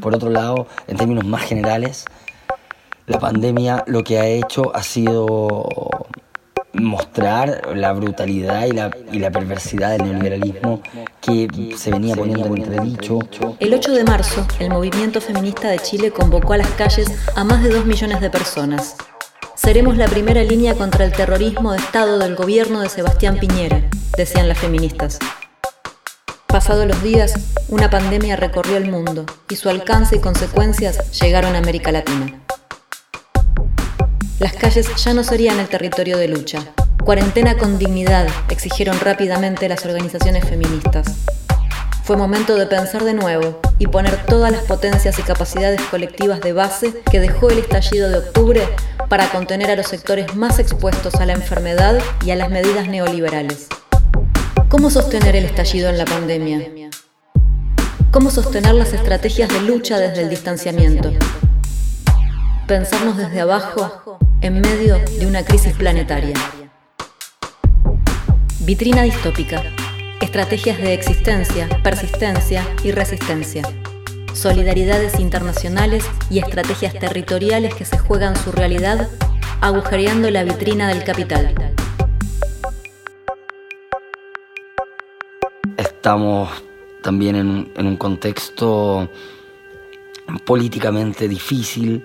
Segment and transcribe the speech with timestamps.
[0.00, 2.04] Por otro lado, en términos más generales,
[3.06, 5.68] la pandemia lo que ha hecho ha sido
[6.72, 10.80] mostrar la brutalidad y la, y la perversidad del neoliberalismo
[11.20, 13.18] que se venía poniendo en entredicho.
[13.58, 17.62] El 8 de marzo, el movimiento feminista de Chile convocó a las calles a más
[17.62, 18.96] de 2 millones de personas.
[19.54, 23.82] Seremos la primera línea contra el terrorismo de Estado del gobierno de Sebastián Piñera,
[24.16, 25.18] decían las feministas.
[26.60, 27.32] Pasados los días,
[27.68, 32.38] una pandemia recorrió el mundo y su alcance y consecuencias llegaron a América Latina.
[34.38, 36.58] Las calles ya no serían el territorio de lucha.
[37.02, 41.06] Cuarentena con dignidad, exigieron rápidamente las organizaciones feministas.
[42.04, 46.52] Fue momento de pensar de nuevo y poner todas las potencias y capacidades colectivas de
[46.52, 48.68] base que dejó el estallido de octubre
[49.08, 53.68] para contener a los sectores más expuestos a la enfermedad y a las medidas neoliberales.
[54.70, 56.60] ¿Cómo sostener el estallido en la pandemia?
[58.12, 61.10] ¿Cómo sostener las estrategias de lucha desde el distanciamiento?
[62.68, 66.34] Pensarnos desde abajo en medio de una crisis planetaria.
[68.60, 69.60] Vitrina distópica.
[70.20, 73.64] Estrategias de existencia, persistencia y resistencia.
[74.34, 79.08] Solidaridades internacionales y estrategias territoriales que se juegan su realidad
[79.60, 81.69] agujereando la vitrina del capital.
[86.00, 86.48] Estamos
[87.02, 89.06] también en en un contexto
[90.46, 92.02] políticamente difícil,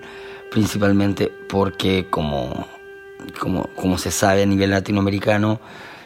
[0.50, 2.66] principalmente porque como,
[3.74, 5.60] como, se sabe a nivel latinoamericano,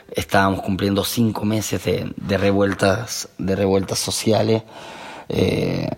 [0.09, 4.63] estábamos cumpliendo cinco meses de, revueltas, de revueltas sociales
[5.29, 5.89] eh,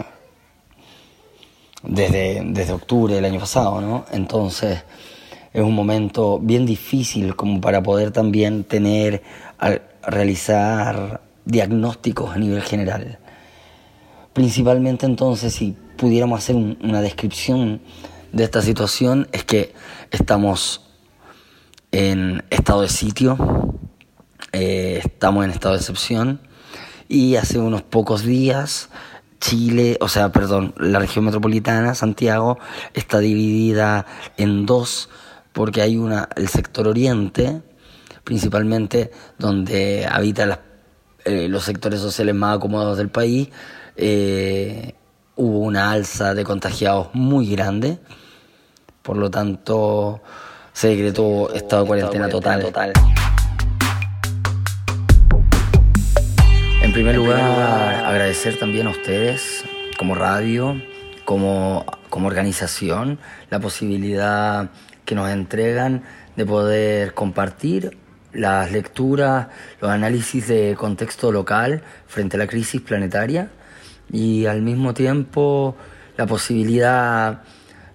[1.82, 4.06] desde, desde octubre del año pasado, ¿no?
[4.12, 4.82] Entonces
[5.52, 9.22] es un momento bien difícil como para poder también tener,
[10.02, 13.18] realizar diagnósticos a nivel general.
[14.32, 17.82] Principalmente entonces si pudiéramos hacer una descripción
[18.32, 19.74] de esta situación es que
[20.10, 20.88] estamos
[21.90, 23.36] en estado de sitio,
[24.52, 26.40] eh, estamos en estado de excepción
[27.08, 28.88] y hace unos pocos días
[29.42, 32.58] Chile, o sea, perdón, la región metropolitana, Santiago,
[32.94, 35.10] está dividida en dos
[35.52, 37.60] porque hay una, el sector oriente,
[38.22, 40.48] principalmente donde habitan
[41.24, 43.48] eh, los sectores sociales más acomodados del país,
[43.96, 44.94] eh,
[45.36, 47.98] hubo una alza de contagiados muy grande
[49.02, 50.22] por lo tanto,
[50.72, 52.62] se decretó estado de cuarentena total.
[52.62, 52.92] total.
[56.82, 59.64] En primer lugar, agradecer también a ustedes,
[59.98, 60.80] como radio,
[61.24, 63.18] como, como organización,
[63.50, 64.70] la posibilidad
[65.04, 66.04] que nos entregan
[66.36, 67.98] de poder compartir
[68.32, 69.48] las lecturas,
[69.80, 73.48] los análisis de contexto local frente a la crisis planetaria
[74.10, 75.76] y al mismo tiempo
[76.16, 77.42] la posibilidad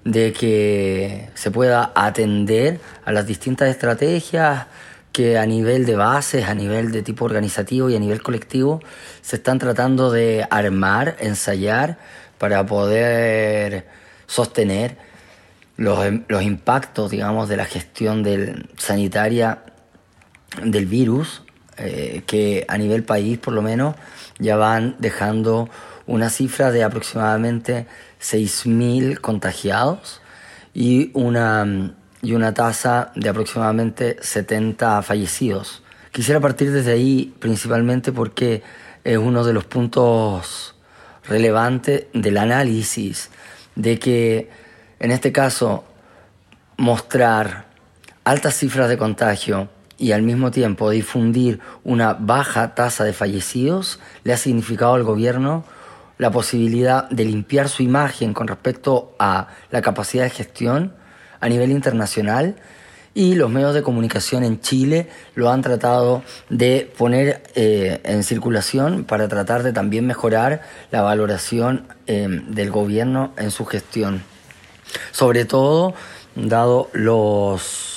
[0.04, 4.68] de que se pueda atender a las distintas estrategias
[5.12, 8.82] que a nivel de bases, a nivel de tipo organizativo y a nivel colectivo
[9.22, 11.98] se están tratando de armar, ensayar
[12.38, 13.88] para poder
[14.28, 14.98] sostener
[15.78, 19.60] los, impactos, digamos, de la gestión del, sanitaria
[20.64, 21.44] del virus,
[21.78, 23.96] eh, que a nivel país por lo menos
[24.40, 25.70] ya van dejando
[26.08, 27.86] una cifra de aproximadamente
[28.22, 30.22] 6.000 contagiados
[30.74, 35.84] y una, y una tasa de aproximadamente 70 fallecidos.
[36.12, 38.64] Quisiera partir desde ahí principalmente porque
[39.04, 40.76] es uno de los puntos
[41.28, 43.30] relevantes del análisis
[43.76, 44.50] de que
[45.00, 45.84] en este caso
[46.78, 47.68] mostrar
[48.24, 54.34] altas cifras de contagio y al mismo tiempo difundir una baja tasa de fallecidos le
[54.34, 55.64] ha significado al gobierno
[56.18, 60.94] la posibilidad de limpiar su imagen con respecto a la capacidad de gestión
[61.40, 62.56] a nivel internacional
[63.14, 69.06] y los medios de comunicación en Chile lo han tratado de poner eh, en circulación
[69.06, 70.62] para tratar de también mejorar
[70.92, 74.22] la valoración eh, del gobierno en su gestión.
[75.12, 75.96] Sobre todo,
[76.36, 77.97] dado los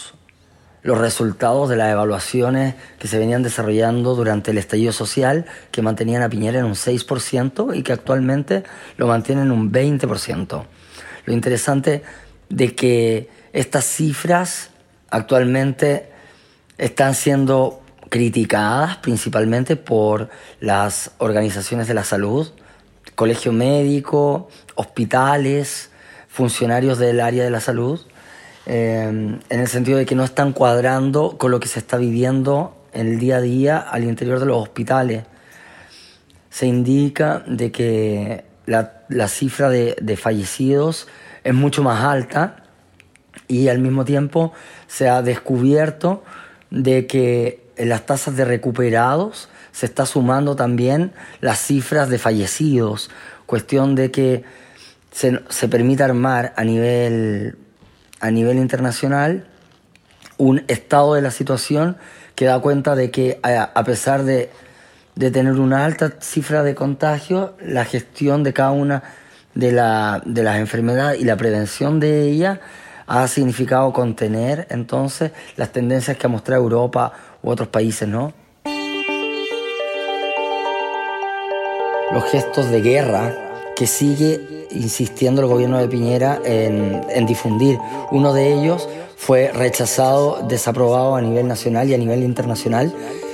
[0.82, 6.22] los resultados de las evaluaciones que se venían desarrollando durante el estallido social, que mantenían
[6.22, 8.64] a Piñera en un 6% y que actualmente
[8.96, 10.64] lo mantienen en un 20%.
[11.26, 12.02] Lo interesante
[12.48, 14.70] de que estas cifras
[15.10, 16.10] actualmente
[16.78, 20.30] están siendo criticadas principalmente por
[20.60, 22.48] las organizaciones de la salud,
[23.14, 25.90] colegio médico, hospitales,
[26.28, 28.00] funcionarios del área de la salud,
[28.72, 32.76] Em, en el sentido de que no están cuadrando con lo que se está viviendo
[32.92, 35.24] en el día a día al interior de los hospitales.
[36.50, 41.08] Se indica de que la, cifra de, de, fallecidos
[41.42, 42.62] es mucho más alta
[43.48, 44.52] y al mismo tiempo
[44.86, 46.22] se ha descubierto
[46.70, 53.10] de que en las tasas de recuperados se está sumando también las cifras de fallecidos,
[53.46, 54.44] cuestión de que
[55.10, 57.56] se, se permite armar a nivel,
[58.20, 59.46] a nivel internacional
[60.36, 61.96] un estado de la situación
[62.34, 64.50] que da cuenta de que a pesar de
[65.20, 69.02] de tener una alta cifra de contagio, la gestión de cada una
[69.54, 72.58] de, la, de las enfermedades y la prevención de ellas
[73.06, 77.12] ha significado contener entonces las tendencias que ha mostrado Europa
[77.42, 78.32] u otros países, ¿no?
[82.12, 83.49] Los gestos de guerra
[83.80, 87.78] que sigue insistiendo el gobierno de Piñera en, en difundir.
[88.10, 88.86] Uno de ellos
[89.16, 92.92] fue rechazado, desaprobado a nivel nacional y a nivel internacional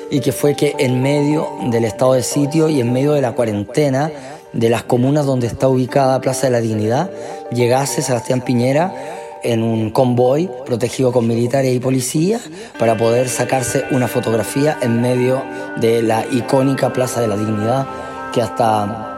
[0.09, 3.33] y que fue que en medio del estado de sitio y en medio de la
[3.33, 4.13] cuarentena
[4.53, 7.11] de las comunas donde está ubicada Plaza de la Dignidad,
[7.51, 8.95] llegase Sebastián Piñera
[9.43, 12.43] en un convoy protegido con militares y policías
[12.79, 15.43] para poder sacarse una fotografía en medio
[15.81, 17.89] de la icónica Plaza de la Dignidad
[18.33, 19.16] que hasta,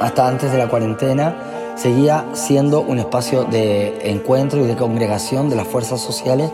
[0.00, 5.56] hasta antes de la cuarentena seguía siendo un espacio de encuentro y de congregación de
[5.56, 6.50] las fuerzas sociales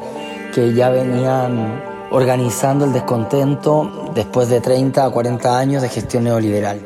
[0.54, 6.80] que ya venían organizando el descontento después de 30 a 40 años de gestión neoliberal.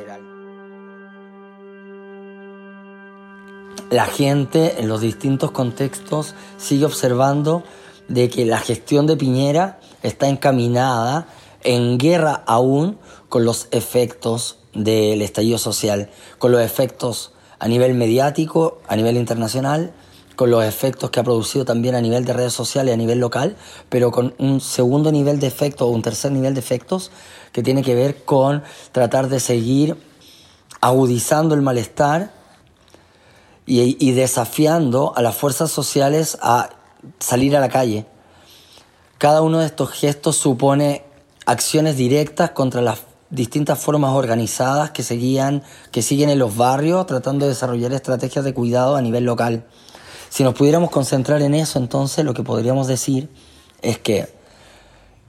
[3.90, 7.64] La gente en los distintos contextos sigue observando
[8.08, 11.26] de que la gestión de Piñera está encaminada
[11.62, 12.98] en guerra aún
[13.28, 19.92] con los efectos del estallido social, con los efectos a nivel mediático, a nivel internacional
[20.40, 23.56] con los efectos que ha producido también a nivel de redes sociales, a nivel local,
[23.90, 27.10] pero con un segundo nivel de efectos o un tercer nivel de efectos
[27.52, 29.98] que tiene que ver con tratar de seguir
[30.80, 32.32] agudizando el malestar
[33.66, 36.70] y, desafiando a las fuerzas sociales a
[37.18, 38.06] salir a la calle.
[39.18, 41.04] Cada uno de estos gestos supone
[41.44, 45.62] acciones directas contra las distintas formas organizadas que seguían,
[45.92, 49.64] que siguen en los barrios tratando de desarrollar estrategias de cuidado a nivel local.
[50.28, 53.28] Si nos pudiéramos concentrar en eso, entonces lo que podríamos decir
[53.82, 54.28] es que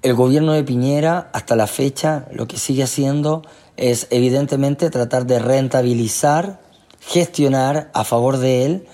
[0.02, 3.44] el gobierno de Piñera, hasta la fecha, lo que sigue haciendo
[3.78, 6.60] es evidentemente tratar de rentabilizar,
[7.00, 8.88] gestionar a favor de él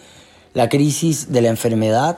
[0.53, 2.17] la crisis de la enfermedad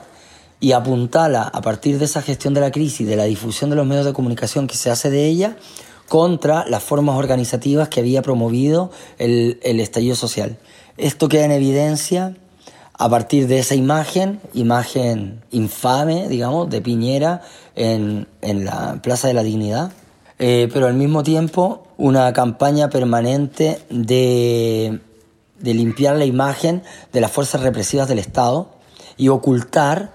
[0.60, 3.86] y apuntala a partir de esa gestión de la crisis, de la difusión de los
[3.86, 5.56] medios de comunicación que se hace de ella,
[6.10, 10.58] contra las formas organizativas que había promovido el, el estallido social.
[10.98, 12.34] Esto queda en evidencia
[13.00, 17.40] a partir de esa imagen, imagen infame, digamos, de Piñera
[17.74, 19.92] en, la Plaza de la Dignidad,
[20.38, 25.00] eh, pero al mismo tiempo una campaña permanente de,
[25.62, 28.68] limpiar la imagen de las fuerzas represivas del Estado
[29.16, 30.12] y ocultar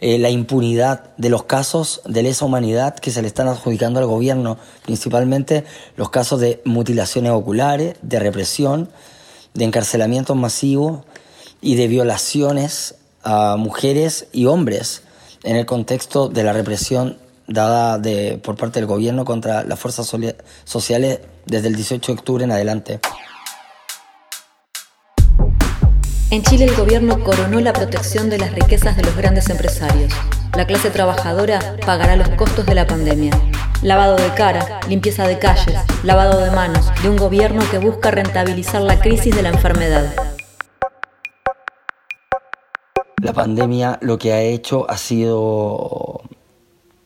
[0.00, 4.06] eh, la impunidad de los casos de lesa humanidad que se le están adjudicando al
[4.06, 5.64] gobierno, principalmente
[5.96, 8.88] los casos de mutilaciones oculares, de represión,
[9.54, 11.04] de encarcelamientos masivos
[11.60, 15.02] y de violaciones a mujeres y hombres
[15.42, 17.18] en el contexto de la represión
[17.48, 20.14] dada de, por parte del gobierno contra las fuerzas
[20.64, 23.00] sociales desde el 18 de octubre en adelante.
[26.30, 30.12] En Chile el gobierno coronó la protección de las riquezas de los grandes empresarios.
[30.54, 33.32] La clase trabajadora pagará los costos de la pandemia.
[33.82, 38.82] Lavado de cara, limpieza de calles, lavado de manos, de un gobierno que busca rentabilizar
[38.82, 40.12] la crisis de la enfermedad.
[43.22, 46.20] La pandemia lo que ha hecho ha sido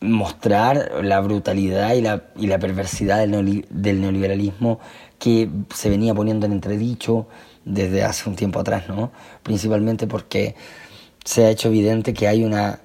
[0.01, 4.79] mostrar la brutalidad y la, y la perversidad del, neoliberalismo
[5.17, 7.27] que se venía poniendo en entredicho
[7.65, 9.11] desde hace un tiempo atrás, ¿no?
[9.43, 10.55] Principalmente porque
[11.23, 12.79] se ha hecho evidente que hay una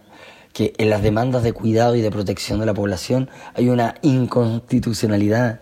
[0.52, 5.60] que en las demandas de cuidado y de protección de la población hay una inconstitucionalidad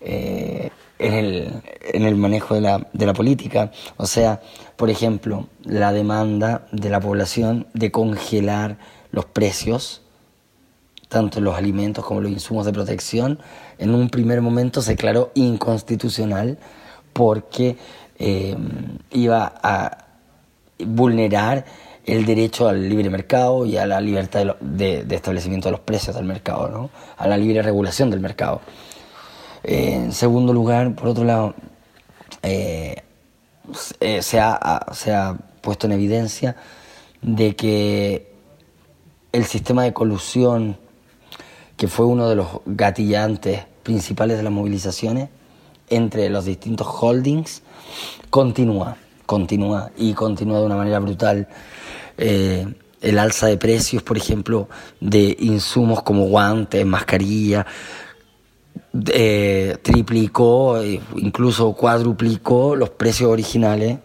[0.00, 3.70] eh, en el, en el manejo de la, de la política.
[3.96, 4.40] O sea,
[4.76, 8.78] por ejemplo, la demanda de la población de congelar
[9.10, 10.02] los precios,
[11.08, 13.38] tanto los alimentos como los insumos de protección,
[13.78, 16.58] en un primer momento se declaró inconstitucional
[17.12, 17.76] porque
[18.22, 18.56] eh,
[19.10, 19.98] iba a
[20.78, 21.64] vulnerar
[22.04, 26.24] el derecho al libre mercado y a la libertad de, establecimiento de los precios del
[26.24, 26.90] mercado, ¿no?
[27.16, 28.60] a la libre regulación del mercado
[29.64, 31.54] en segundo lugar, por otro lado,
[32.42, 32.96] eh,
[34.00, 36.56] eh, se, ha, se ha puesto en evidencia
[37.20, 38.32] de que
[39.32, 40.76] el sistema de colusión,
[41.76, 45.28] que fue uno de los gatillantes principales de las movilizaciones
[45.92, 47.62] entre los distintos holdings,
[48.30, 48.96] continúa.
[49.26, 51.48] continúa y continúa de una manera brutal.
[52.18, 52.66] Eh,
[53.00, 54.68] el alza de precios, por ejemplo,
[55.00, 57.66] de insumos como guantes, mascarilla,
[59.12, 63.98] eh, triplicó, eh, incluso cuadruplicó los precios originales.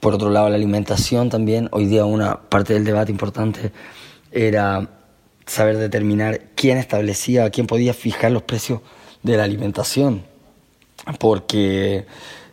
[0.00, 1.68] por otro lado, la alimentación también.
[1.72, 3.72] Hoy día una parte del debate importante
[4.30, 4.97] era
[5.48, 8.80] saber determinar quién establecía, quién podía fijar los precios
[9.22, 10.22] de la alimentación,
[11.18, 12.06] porque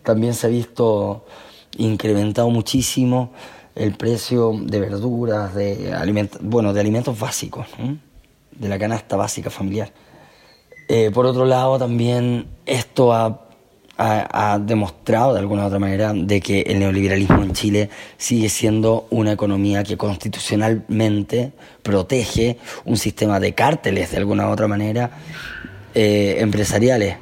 [0.03, 1.25] también se ha visto
[1.77, 3.33] incrementado muchísimo
[3.75, 7.67] el precio de verduras, de alimentos, bueno, de alimentos básicos,
[8.51, 9.91] de la canasta básica familiar.
[10.87, 13.44] Eh, por otro lado, también esto ha
[13.97, 19.07] ha, demostrado de alguna u otra manera de que el neoliberalismo en Chile sigue siendo
[19.09, 25.11] una economía que constitucionalmente protege un sistema de cárteles de alguna u otra manera
[25.93, 27.17] eh, empresariales.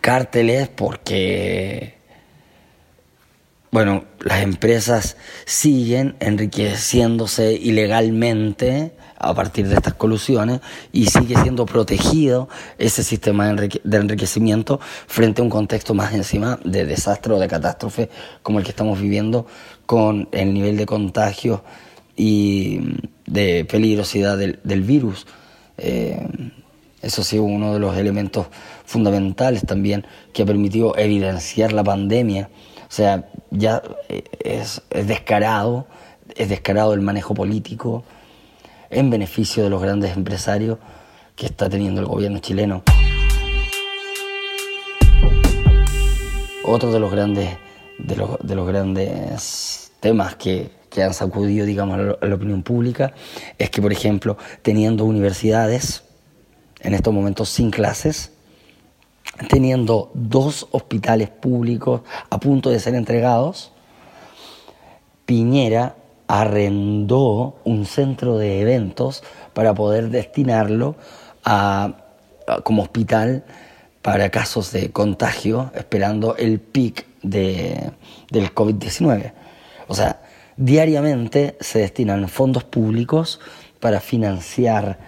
[0.00, 1.94] Cárteles porque,
[3.74, 5.16] bueno, las empresas
[5.46, 10.60] siguen enriqueciéndose ilegalmente a partir de estas colusiones
[10.92, 14.78] y sigue siendo protegido ese sistema de enriquecimiento
[15.08, 18.10] frente a un contexto más encima de desastre o de catástrofe
[18.44, 19.44] como el que estamos viviendo
[19.86, 21.64] con el nivel de contagio
[22.16, 22.78] y
[23.26, 25.26] de peligrosidad del, virus.
[25.78, 26.24] Eh,
[27.02, 28.46] eso ha sido uno de los elementos
[28.84, 32.50] fundamentales también que ha permitido evidenciar la pandemia.
[32.88, 35.86] O sea, ya eh, es, es descarado,
[36.34, 38.04] es descarado el manejo político,
[38.90, 40.78] en beneficio de los grandes empresarios
[41.36, 42.82] que está teniendo el gobierno chileno.
[46.64, 47.50] Otro de los grandes,
[47.98, 53.12] de los, grandes temas que, han sacudido digamos, a la opinión pública
[53.58, 56.04] es que, por ejemplo, teniendo universidades
[56.80, 58.32] en estos momentos sin clases,
[59.48, 63.72] teniendo dos hospitales públicos a punto de ser entregados,
[65.26, 70.96] Piñera arrendó un centro de eventos para poder destinarlo
[71.44, 71.94] a,
[72.62, 73.44] como hospital
[74.02, 77.90] para casos de contagio, esperando el pic de,
[78.30, 79.32] del COVID-19.
[79.88, 80.20] O sea,
[80.56, 83.40] diariamente se destinan fondos públicos
[83.80, 84.98] para financiar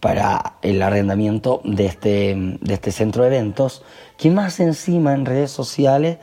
[0.00, 3.82] para el arrendamiento de este, de este centro de eventos,
[4.16, 6.18] que más encima en redes sociales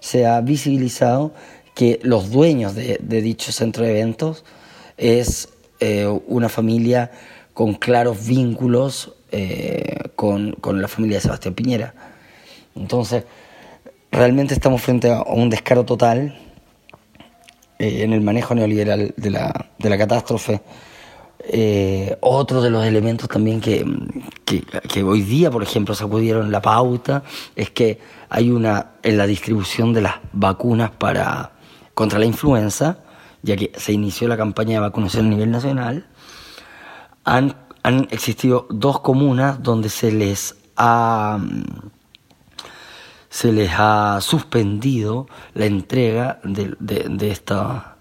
[0.00, 1.32] se ha visibilizado
[1.74, 4.44] que los dueños de, dicho centro de eventos
[4.98, 5.48] es
[5.80, 7.10] eh, una familia
[7.54, 11.94] con claros vínculos eh, con, la familia de Sebastián Piñera.
[12.76, 13.24] Entonces,
[14.10, 16.38] realmente estamos frente a un descaro total
[17.78, 20.60] eh, en el manejo neoliberal de la, de la catástrofe.
[22.20, 23.84] Otro de los elementos también que,
[24.44, 27.22] que, hoy día, por ejemplo, sacudieron la pauta
[27.56, 31.52] es que hay una en la distribución de las vacunas para,
[31.94, 32.98] contra la influenza,
[33.42, 36.06] ya que se inició la campaña de vacunación a nivel nacional,
[37.24, 37.56] han,
[38.10, 41.38] existido dos comunas donde se les ha
[43.28, 47.91] se les ha suspendido la entrega de, de, esta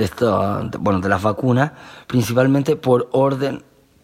[0.00, 1.72] de esta bueno de las vacunas
[2.06, 3.62] principalmente por orden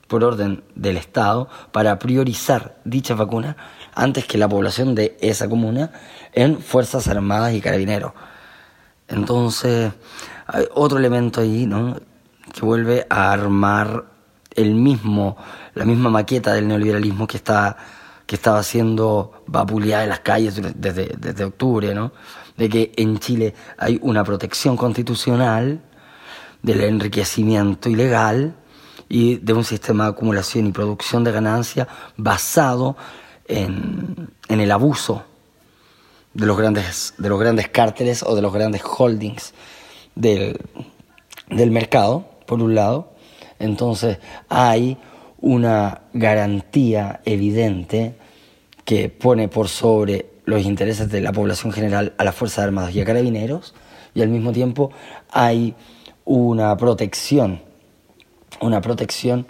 [0.09, 3.57] por orden del Estado para priorizar dichas vacunas
[3.95, 5.91] antes que la población de esa comuna
[6.33, 8.13] en Fuerzas Armadas y Carabineros.
[9.09, 9.93] Entonces,
[10.47, 11.97] hay otro elemento ahí, ¿no?
[12.53, 14.05] Que vuelve a armar
[14.55, 15.37] el mismo,
[15.75, 17.77] la misma maqueta del neoliberalismo que está
[18.27, 22.13] que estaba siendo vapuleada en las calles desde, desde octubre, ¿no?
[22.57, 25.81] De que en Chile hay una protección constitucional
[26.63, 28.55] del enriquecimiento ilegal
[29.09, 31.87] y de un sistema de acumulación y producción de ganancias
[32.17, 32.97] basado
[33.47, 35.25] en, en el abuso
[36.35, 39.55] de los grandes, de los grandes cárteles o de los grandes holdings
[40.15, 40.59] del,
[41.49, 43.13] del mercado, por un lado.
[43.59, 44.99] Entonces hay
[45.41, 48.17] una garantía evidente
[48.85, 53.01] que pone por sobre los intereses de la población general a las Fuerzas Armadas y
[53.01, 53.75] a Carabineros,
[54.15, 54.93] y al mismo tiempo
[55.31, 55.75] hay
[56.27, 57.63] una protección,
[58.61, 59.47] una protección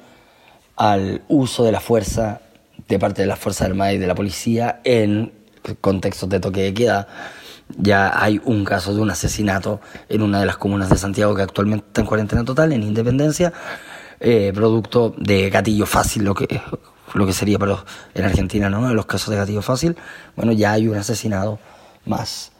[0.77, 2.43] al uso de la fuerza
[2.87, 5.33] de parte de las Fuerzas Armadas y de la policía en
[5.81, 7.09] contextos de toque de queda.
[7.77, 11.43] Ya hay un caso de un asesinato en una de las comunas de Santiago que
[11.43, 13.53] actualmente está en cuarentena total, en Independencia,
[14.21, 16.61] eh, producto de gatillo fácil, lo que,
[17.15, 18.95] lo que sería para en Argentina, ¿no?
[18.95, 19.97] Los casos de gatillo fácil,
[20.37, 21.59] bueno, ya hay un asesinado
[22.05, 22.53] más.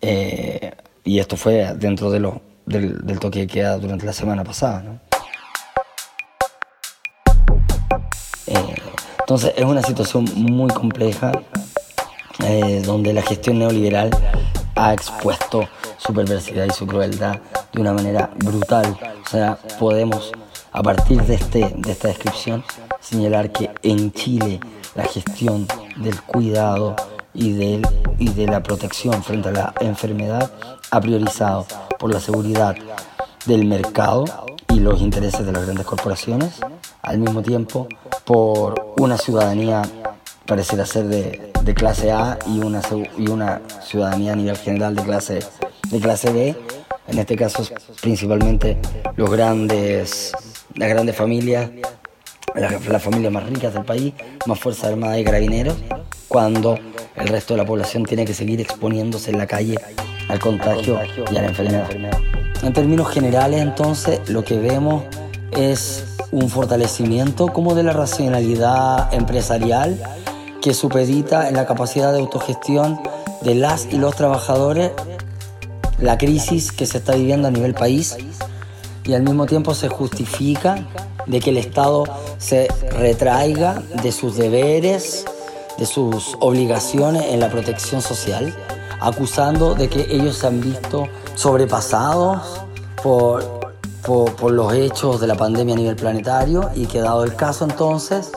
[0.00, 0.72] Eh,
[1.04, 4.82] y esto fue dentro de lo, del, del toque de queda durante la semana pasada,
[4.82, 5.00] ¿no?
[8.46, 8.74] Eh,
[9.20, 11.32] entonces es una situación muy compleja
[12.44, 14.10] eh, donde la gestión neoliberal
[14.74, 17.40] ha expuesto su perversidad y su crueldad
[17.72, 18.96] de una manera brutal.
[19.26, 20.32] O sea, podemos,
[20.72, 22.64] a partir de, este, de esta descripción,
[23.00, 24.60] señalar que en Chile
[24.94, 26.96] la gestión del cuidado
[27.34, 27.82] y de,
[28.18, 30.50] y de la protección frente a la enfermedad
[30.90, 31.66] ha priorizado
[31.98, 32.76] por la seguridad
[33.46, 34.24] del mercado
[34.68, 36.60] y los intereses de las grandes corporaciones,
[37.02, 37.88] al mismo tiempo
[38.24, 39.82] por una ciudadanía
[40.46, 42.80] parecerá ser de, de clase A y una,
[43.18, 45.38] y una ciudadanía a nivel general de clase,
[45.90, 46.56] de clase B,
[47.06, 47.62] en este caso
[48.00, 48.78] principalmente
[49.16, 50.32] los grandes,
[50.74, 51.70] las grandes familias,
[52.54, 54.14] las, familias más ricas del país,
[54.46, 55.76] más Fuerza Armada y Carabineros,
[56.28, 56.78] cuando
[57.20, 59.78] el resto de la población tiene que seguir exponiéndose en la calle
[60.28, 61.88] al contagio y a la enfermedad.
[62.62, 65.04] En términos generales, entonces, lo que vemos
[65.52, 69.98] es un fortalecimiento como de la racionalidad empresarial
[70.60, 73.00] que supedita en la capacidad de autogestión
[73.42, 74.90] de las y los trabajadores
[76.00, 78.16] la crisis que se está viviendo a nivel país
[79.04, 80.86] y al mismo tiempo se justifica
[81.26, 82.04] de que el Estado
[82.38, 85.24] se retraiga de sus deberes,
[85.78, 88.54] de sus obligaciones en la protección social,
[89.00, 92.60] acusando de que ellos se han visto sobrepasados
[93.02, 93.72] por,
[94.04, 98.32] por, los hechos de la pandemia a nivel planetario y que dado el caso entonces,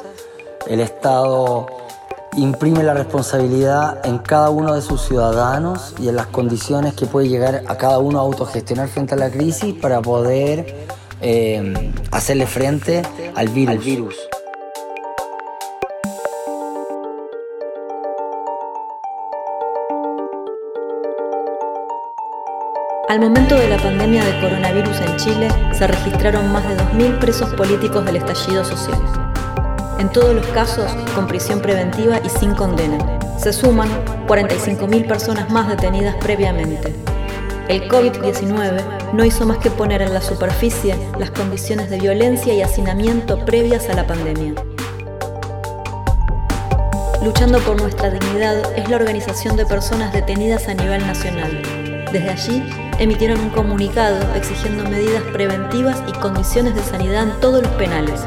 [0.67, 1.65] el Estado
[2.37, 7.27] imprime la responsabilidad en cada uno de sus ciudadanos y en las condiciones que puede
[7.27, 10.87] llegar a cada uno a autogestionar frente a la crisis para poder
[11.21, 13.01] eh, hacerle frente.
[13.35, 14.15] Al virus.
[23.11, 27.53] Al momento de la pandemia de coronavirus en Chile, se registraron más de 2.000 presos
[27.55, 28.97] políticos del estallido social
[29.99, 33.19] en todos los casos con prisión preventiva y sin condena.
[33.37, 33.89] Se suman
[34.27, 36.95] 45.000 personas más detenidas previamente.
[37.67, 42.61] El COVID-19 no hizo más que poner en la superficie las condiciones de violencia y
[42.61, 44.53] hacinamiento previas a la pandemia.
[47.21, 51.61] Luchando por nuestra dignidad es la organización de personas detenidas a nivel nacional.
[52.13, 52.63] Desde allí
[53.01, 58.21] emitieron un comunicado exigiendo medidas preventivas y condiciones de sanidad en todos los penales,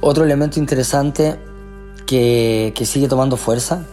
[0.00, 1.38] Otro elemento interesante
[2.06, 3.84] que, sigue tomando fuerza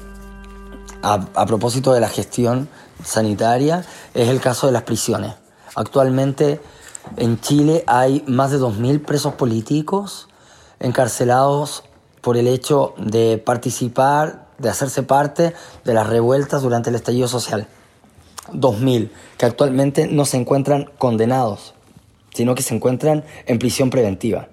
[1.02, 2.70] a, propósito de la gestión
[3.04, 3.84] sanitaria
[4.14, 5.45] es el caso de las prisiones.
[5.76, 6.60] Actualmente
[7.18, 10.28] en Chile hay más de 2.000 presos políticos
[10.80, 11.84] encarcelados
[12.22, 17.68] por el hecho de participar, de hacerse parte de las revueltas durante el estallido social.
[18.52, 21.74] 2.000 que actualmente no se encuentran condenados,
[22.34, 24.48] sino que se encuentran en prisión preventiva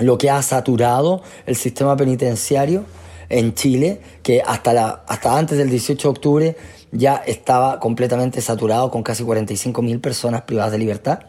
[0.00, 2.84] lo que ha saturado el sistema penitenciario
[3.28, 6.56] en Chile, que hasta, la, hasta antes del 18 de octubre
[6.92, 11.20] ya estaba completamente saturado con casi 45.000 personas privadas de libertad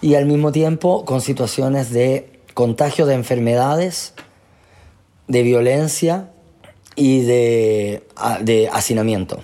[0.00, 4.14] y al mismo tiempo con situaciones de contagio de enfermedades,
[5.28, 6.30] de violencia
[6.96, 8.06] y de,
[8.42, 9.40] de hacinamiento.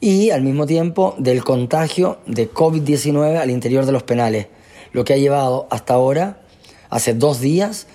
[0.00, 4.48] Y al mismo tiempo del contagio de COVID-19 al interior de los penales,
[4.92, 6.42] lo que ha llevado hasta ahora
[6.90, 7.86] hace dos días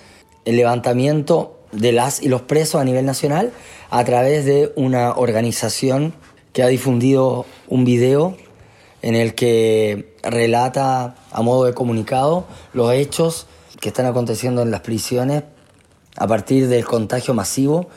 [0.44, 3.52] el levantamiento de las y los presos a nivel nacional
[3.90, 6.14] a través de una organización
[6.58, 8.36] que ha difundido un video
[9.00, 13.46] en el que relata a modo de comunicado los hechos
[13.78, 15.44] que están aconteciendo en las prisiones
[16.16, 17.88] a partir del contagio masivo,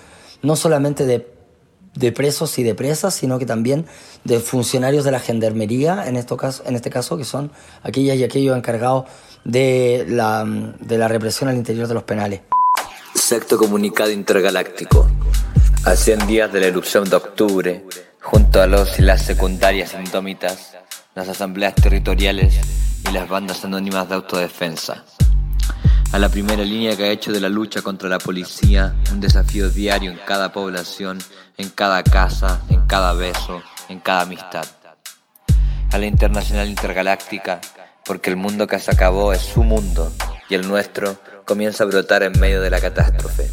[0.43, 3.87] no solamente de, presos y de presas, sino que también
[4.25, 8.23] de funcionarios de la gendarmería, en, esto caso, en este caso, que son aquellas y
[8.23, 9.05] aquellos encargados
[9.43, 12.41] de la, de la represión al interior de los penales.
[13.15, 15.07] Sexto comunicado intergaláctico.
[15.95, 17.83] 100 días de la erupción de octubre,
[18.21, 20.77] junto a los y las secundarias indómitas,
[21.15, 22.59] las asambleas territoriales
[23.07, 25.03] y las bandas anónimas de autodefensa.
[26.11, 29.69] A la primera línea que ha hecho de la lucha contra la policía un desafío
[29.69, 31.19] diario en cada población,
[31.57, 34.65] en cada casa, en cada beso, en cada amistad.
[35.91, 37.59] A la internacional intergaláctica
[38.05, 40.11] porque el mundo que se acabó es su mundo
[40.49, 43.49] y el nuestro comienza a brotar en medio de la catástrofe.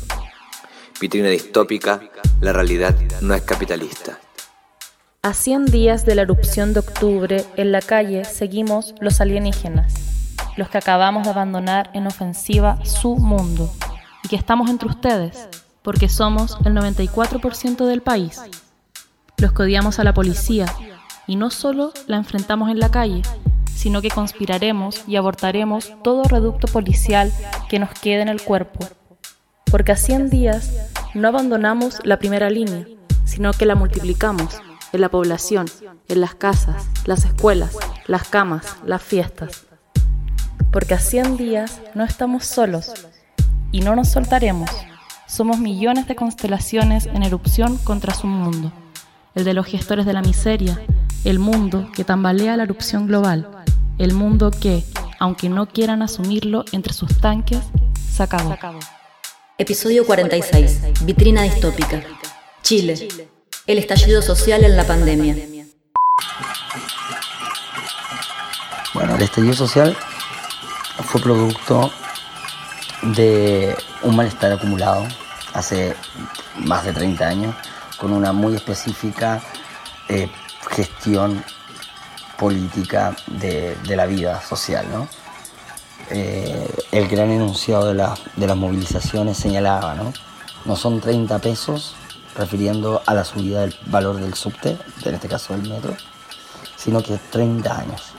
[1.01, 2.01] Vitrina distópica,
[2.41, 4.19] la realidad no es capitalista.
[5.21, 9.93] A 100 días de la erupción de octubre, en la calle seguimos los alienígenas,
[10.57, 13.69] los que acabamos de abandonar en ofensiva su mundo,
[14.23, 15.49] y que estamos entre ustedes,
[15.83, 18.41] porque somos el 94% del país.
[19.39, 20.67] los que odiamos a la policía,
[21.27, 23.23] y no solo la enfrentamos en la calle,
[23.75, 27.33] sino que conspiraremos y abortaremos todo reducto policial
[27.69, 28.87] que nos quede en el cuerpo.
[29.71, 30.73] Porque así en días
[31.15, 32.87] no abandonamos la primera línea,
[33.25, 34.61] sino que la multiplicamos
[34.93, 35.67] en la población,
[36.09, 39.67] en las casas, las escuelas, las camas, las fiestas.
[40.73, 42.93] Porque así en días no estamos solos
[43.73, 44.71] y no nos soltaremos.
[45.27, 48.73] Somos millones de constelaciones en erupción contra su mundo,
[49.35, 50.81] el de los gestores de la miseria,
[51.25, 53.49] el mundo que tambalea la erupción global,
[53.99, 54.85] el mundo que,
[55.19, 57.61] aunque no quieran asumirlo entre sus tanques,
[58.11, 58.57] se acabó.
[59.59, 61.05] Episodio 46.
[61.05, 62.03] Vitrina distópica.
[62.63, 63.29] Chile.
[63.69, 65.37] El estallido social en la pandemia.
[68.95, 69.95] Bueno, el estallido social
[71.05, 71.93] fue producto
[73.03, 75.07] de un malestar acumulado
[75.53, 75.95] hace
[76.57, 77.55] más de 30 años
[77.99, 79.43] con una muy específica
[80.09, 80.31] eh,
[80.71, 81.45] gestión
[82.39, 84.87] política de, la vida social.
[84.91, 85.07] ¿no?
[86.09, 90.15] Eh, el gran enunciado de, las movilizaciones señalaba, ¿no?
[90.65, 91.95] no son 30 pesos,
[92.39, 95.95] refiriendo a la subida del valor del subte, en este caso del metro,
[96.77, 98.13] sino que 30 años.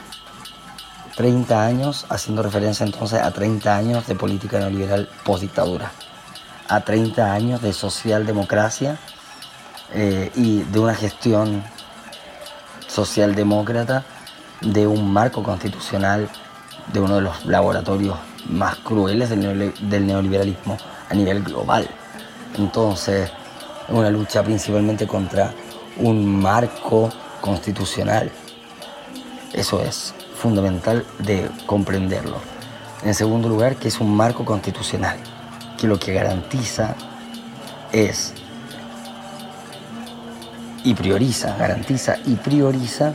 [1.16, 5.90] 30 años, haciendo referencia entonces a 30 años de política neoliberal post-dictadura,
[6.68, 8.98] a 30 años de socialdemocracia
[9.92, 11.64] eh, y de una gestión
[12.86, 14.04] socialdemócrata
[14.60, 16.28] de un marco constitucional
[16.92, 18.16] de uno de los laboratorios
[18.48, 20.76] más crueles del, neoliberalismo
[21.08, 21.88] a nivel global.
[22.56, 23.30] Entonces,
[23.90, 25.52] una lucha principalmente contra
[25.98, 28.30] un marco constitucional.
[29.52, 32.36] Eso es fundamental de comprenderlo.
[33.04, 35.18] En segundo lugar, que es un marco constitucional,
[35.78, 36.94] que lo que garantiza
[37.92, 38.34] es
[40.84, 43.12] y prioriza, garantiza y prioriza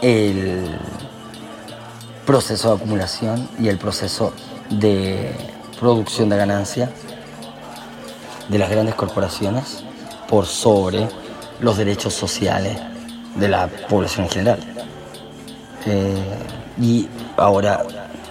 [0.00, 0.78] el
[2.24, 4.32] proceso de acumulación y el proceso
[4.70, 5.32] de
[5.78, 6.90] producción de ganancia
[8.48, 9.84] de las grandes corporaciones
[10.28, 11.08] por sobre
[11.60, 12.78] los derechos sociales
[13.34, 14.60] de la población en general.
[15.86, 16.38] Eh,
[16.80, 17.82] y ahora,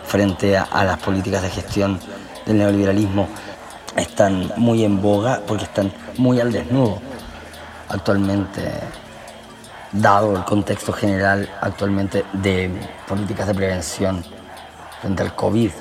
[0.06, 2.00] frente a las políticas de gestión
[2.46, 3.28] del neoliberalismo,
[3.96, 7.00] están muy en boga porque están muy al desnudo
[7.90, 8.72] actualmente,
[9.92, 12.70] dado el contexto general actualmente de
[13.08, 14.24] políticas de prevención
[15.02, 15.72] frente al COVID.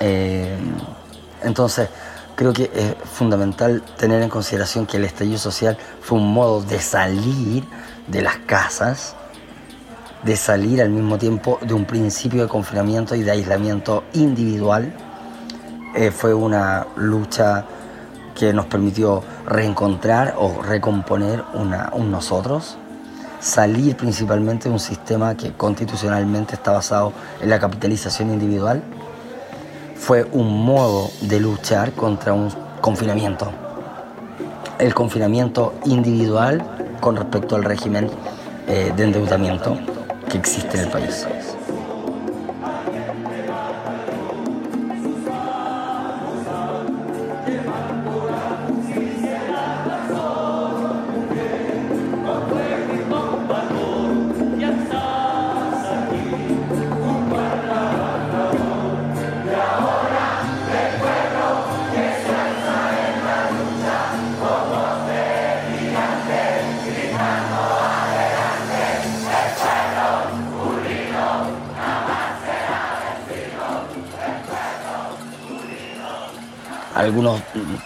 [0.00, 0.56] Eh,
[1.44, 1.88] entonces,
[2.34, 6.80] creo que es fundamental tener en consideración que el estallido social fue un modo de
[6.80, 7.64] salir
[8.08, 9.14] de las casas,
[10.24, 14.92] de salir al mismo tiempo de un principio de confinamiento y de aislamiento individual.
[15.94, 17.66] Eh, fue una lucha
[18.34, 22.76] que nos permitió reencontrar o recomponer una, un nosotros,
[23.38, 28.82] salir principalmente de un sistema que constitucionalmente está basado en la capitalización individual,
[30.04, 32.50] fue un modo de luchar contra un
[32.82, 33.50] confinamiento.
[34.78, 36.62] El confinamiento individual
[37.00, 38.10] con respecto al régimen
[38.68, 39.78] eh, de endeudamiento
[40.30, 41.26] que existe en el país.
[77.04, 77.40] Algunos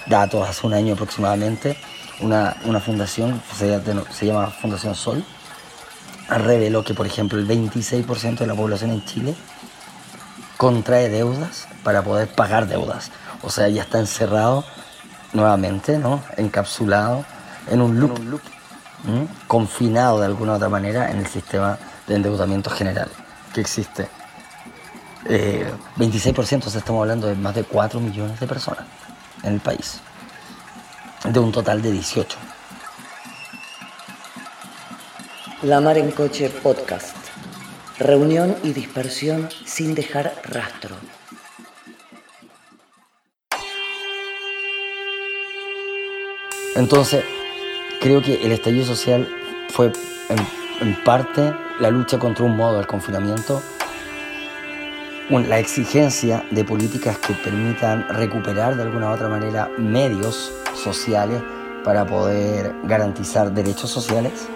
[0.07, 1.77] datos hace un año aproximadamente,
[2.21, 3.81] una, fundación, se,
[4.13, 5.25] se, llama Fundación Sol,
[6.29, 9.35] reveló que, por ejemplo, el 26% de la población en Chile
[10.57, 13.11] contrae deudas para poder pagar deudas.
[13.43, 14.65] O sea, ya está encerrado
[15.33, 16.23] nuevamente, ¿no?
[16.37, 17.25] Encapsulado
[17.69, 18.41] en un loop,
[19.47, 23.09] confinado de alguna u otra manera en el sistema de endeudamiento general
[23.55, 24.09] que existe.
[25.25, 28.78] 26% eh, se estamos hablando de más de 4 millones de personas
[29.49, 30.01] en el país,
[31.25, 32.39] de un total de 18.
[35.63, 37.17] La Mar en Coche Podcast.
[37.99, 40.95] Reunión y dispersión sin dejar rastro.
[46.77, 47.25] Entonces,
[48.01, 49.29] creo que el estallido social
[49.71, 49.93] fue
[50.29, 53.61] en, en parte la lucha contra un modo del confinamiento
[55.31, 61.43] la exigencia de políticas que permitan recuperar de alguna u otra manera medios sociales
[61.85, 64.49] para poder garantizar derechos sociales,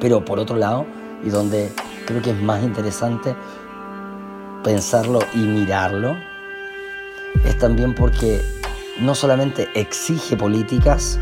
[0.00, 0.86] pero por otro lado,
[1.22, 1.72] y donde
[2.04, 3.36] creo que es más interesante
[4.64, 6.16] pensarlo y mirarlo,
[7.44, 8.42] es también porque
[8.98, 11.20] no solamente exige políticas,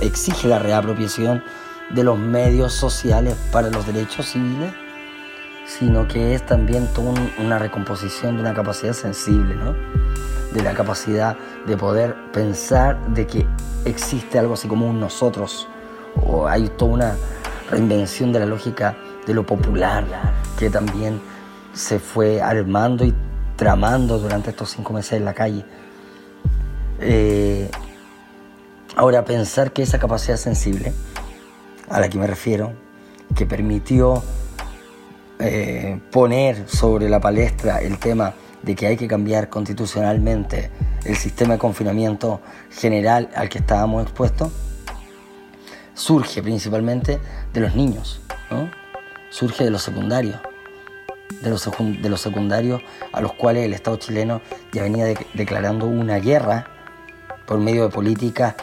[0.00, 1.44] exige la reapropiación
[1.90, 4.72] de los medios sociales para los derechos civiles,
[5.68, 9.74] sino que es también toda una recomposición de una capacidad sensible, ¿no?
[10.52, 13.46] de la capacidad de poder pensar de que
[13.84, 15.68] existe algo así como un nosotros,
[16.16, 17.16] o hay toda una
[17.70, 20.04] reinvención de la lógica de lo popular
[20.58, 21.20] que también
[21.74, 23.14] se fue armando y
[23.56, 25.64] tramando durante estos cinco meses en la calle.
[27.00, 27.70] Eh,
[28.96, 30.94] ahora, pensar que esa capacidad sensible,
[31.90, 32.72] a la que me refiero,
[33.36, 34.22] que permitió
[35.38, 40.70] eh, poner sobre la palestra el tema de que hay que cambiar constitucionalmente
[41.04, 44.52] el sistema de confinamiento general al que estábamos expuestos,
[45.94, 47.18] surge principalmente
[47.52, 48.20] de los niños,
[49.30, 50.40] surge de los secundarios,
[51.40, 54.40] de los, de los secundarios a los cuales el Estado chileno
[54.72, 56.66] ya venía declarando una guerra
[57.46, 58.54] por medio de políticas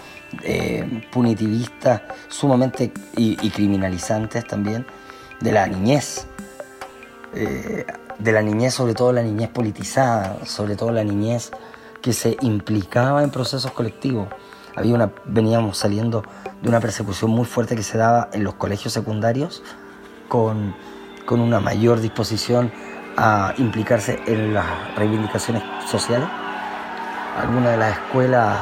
[0.44, 4.86] eh, punitivistas sumamente y, criminalizantes también
[5.42, 6.28] de la niñez.
[7.36, 7.86] Eh,
[8.18, 11.52] de la niñez, sobre todo la niñez politizada, sobre todo la niñez
[12.02, 14.30] que se implicaba en procesos colectivos.
[14.76, 16.24] Había una, veníamos saliendo
[16.62, 19.64] de una persecución muy fuerte que se daba en los colegios secundarios
[20.30, 20.74] con
[21.26, 22.72] con una mayor disposición
[23.18, 26.28] a implicarse en las reivindicaciones sociales.
[27.42, 28.60] Algunas de las escuelas,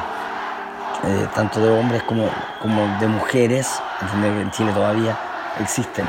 [1.04, 2.28] eh, tanto de hombres como,
[2.60, 3.80] como de mujeres,
[4.22, 5.16] en Chile todavía
[5.60, 6.06] existen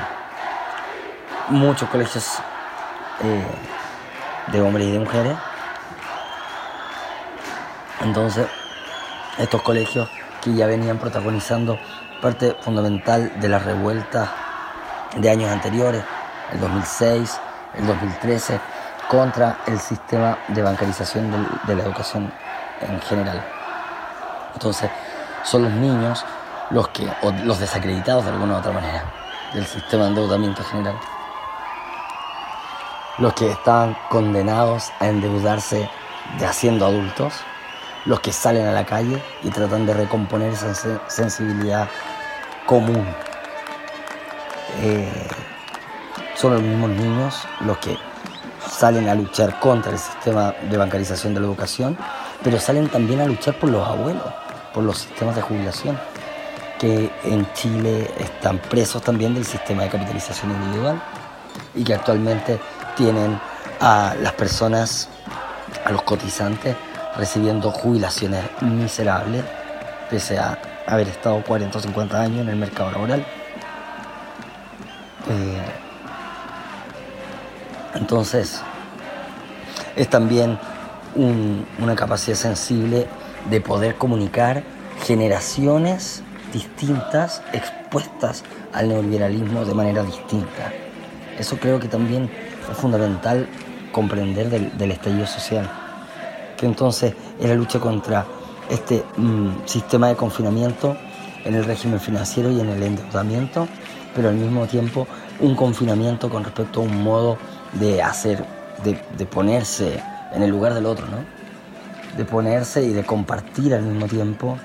[1.50, 2.40] muchos colegios
[3.22, 5.38] de hombres y de mujeres.
[8.02, 8.48] Entonces,
[9.38, 10.10] estos colegios
[10.42, 11.80] que ya venían protagonizando
[12.22, 14.30] parte fundamental de las revueltas
[15.16, 16.04] de años anteriores,
[16.52, 17.40] el 2006,
[17.78, 18.60] el 2013,
[19.08, 21.32] contra el sistema de bancarización
[21.66, 22.32] de, la educación
[22.82, 23.44] en general.
[24.54, 24.90] Entonces,
[25.44, 26.26] son los niños
[26.72, 29.04] los que, o los desacreditados de alguna u otra manera,
[29.54, 30.96] del sistema de endeudamiento general,
[33.18, 35.90] los que están condenados a endeudarse
[36.40, 37.34] de haciendo adultos,
[38.06, 41.88] los que salen a la calle y tratan de recomponer esa sensibilidad
[42.66, 43.06] común.
[44.82, 45.28] Eh,
[46.36, 47.98] son los mismos niños los que
[48.70, 51.98] salen a luchar contra el sistema de bancarización de la educación,
[52.44, 54.24] pero salen también a luchar por los abuelos,
[54.74, 55.98] por los sistemas de jubilación,
[56.78, 61.02] que en Chile están presos también del sistema de capitalización individual
[61.74, 62.60] y que actualmente
[62.96, 63.40] tienen
[63.80, 65.10] a las personas,
[65.84, 66.76] a los cotizantes,
[67.18, 69.44] recibiendo jubilaciones miserables,
[70.10, 73.26] pese a haber estado 40 o 50 años en el mercado laboral.
[75.30, 75.62] Eh,
[77.96, 78.62] entonces,
[79.96, 80.60] es también
[81.16, 83.08] una capacidad sensible
[83.50, 84.64] de poder comunicar
[85.06, 90.74] generaciones distintas expuestas al neoliberalismo de manera distinta.
[91.40, 92.30] Eso creo que también
[92.72, 93.48] es fundamental
[93.92, 95.70] comprender del, estallido social.
[96.58, 98.26] Que entonces es la lucha contra
[98.70, 100.98] este mm, sistema de confinamiento
[101.44, 103.68] en el régimen financiero y en el endeudamiento,
[104.16, 105.08] pero al mismo tiempo
[105.40, 107.38] un confinamiento con respecto a un modo
[107.74, 108.44] de hacer,
[108.84, 110.02] de, ponerse
[110.34, 111.18] en el lugar del otro, ¿no?
[112.18, 114.58] De ponerse y de compartir al mismo tiempo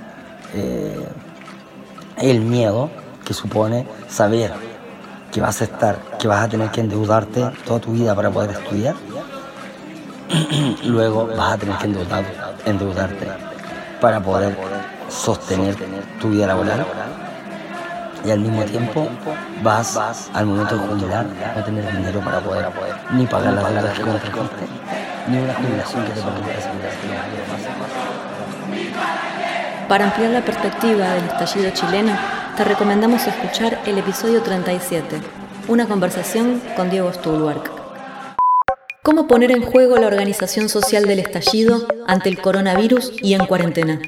[0.54, 1.06] eh,
[2.18, 2.90] el miedo
[3.24, 4.69] que supone saber
[5.32, 8.50] que vas a estar, que vas a tener que endeudarte toda tu vida para poder
[8.50, 8.94] estudiar.
[10.84, 11.86] Luego vas a tener que
[12.66, 13.26] endeudarte
[14.00, 14.56] para poder
[15.08, 15.76] sostener
[16.20, 16.86] tu vida laboral
[18.24, 19.08] y al mismo tiempo
[19.62, 19.98] vas
[20.34, 22.66] al momento de jubilar no tener dinero para poder
[23.12, 24.80] ni pagar las deudas que contrajiste
[25.28, 26.50] ni una jubilación que te permita
[29.88, 32.12] Para ampliar la perspectiva del estallido chileno,
[32.56, 35.20] te recomendamos escuchar el episodio 37,
[35.68, 37.70] una conversación con Diego Stulwark.
[39.02, 44.00] ¿Cómo poner en juego la organización social del estallido ante el coronavirus y en cuarentena?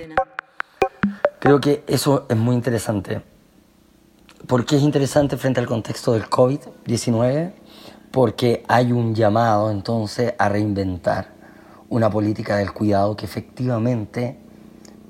[1.38, 3.22] Creo que eso es muy interesante
[4.46, 7.52] ¿Por qué es interesante frente al contexto del COVID-19?
[8.10, 11.28] Porque hay un llamado entonces a reinventar
[11.88, 14.36] una política del cuidado que efectivamente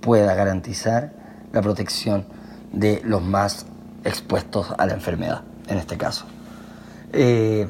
[0.02, 1.12] pueda garantizar
[1.50, 2.26] la protección
[2.72, 3.66] de los más
[4.04, 6.24] expuestos a la enfermedad, en este caso.
[7.12, 7.68] Eh,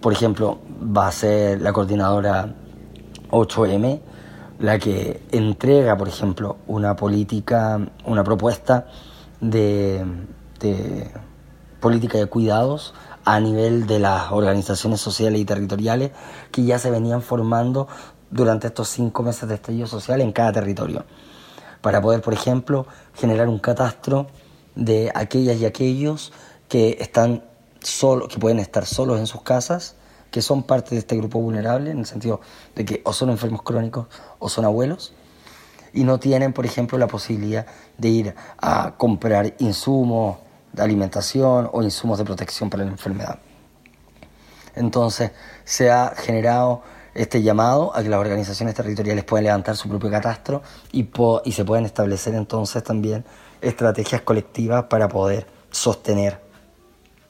[0.00, 2.54] por ejemplo, va a ser la coordinadora
[3.30, 4.00] 8M,
[4.58, 8.86] la que entrega, por ejemplo, una política, una propuesta
[9.40, 10.04] de,
[10.60, 11.10] de
[11.80, 16.12] política de cuidados a nivel de las organizaciones sociales y territoriales
[16.50, 17.88] que ya se venían formando
[18.30, 21.04] durante estos cinco meses de estallido social en cada territorio,
[21.80, 24.26] para poder, por ejemplo, generar un catastro
[24.74, 26.32] de aquellas y aquellos
[26.68, 27.44] que están
[27.82, 29.96] solos, que pueden estar solos en sus casas,
[30.30, 32.40] que son parte de este grupo vulnerable, en el sentido
[32.74, 34.06] de que o son enfermos crónicos
[34.38, 35.12] o son abuelos,
[35.92, 37.66] y no tienen, por ejemplo, la posibilidad
[37.98, 40.38] de ir a comprar insumos
[40.72, 43.38] de alimentación o insumos de protección para la enfermedad.
[44.74, 45.30] Entonces
[45.64, 46.82] se ha generado
[47.14, 51.08] este llamado a que las organizaciones territoriales puedan levantar su propio catastro y,
[51.44, 53.24] y se puedan establecer entonces también
[53.64, 56.40] estrategias colectivas para poder sostener